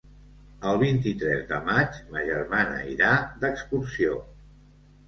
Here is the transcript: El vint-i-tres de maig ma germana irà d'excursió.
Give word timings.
El 0.69 0.79
vint-i-tres 0.83 1.45
de 1.51 1.59
maig 1.69 2.01
ma 2.17 2.25
germana 2.33 2.81
irà 2.95 3.13
d'excursió. 3.45 4.23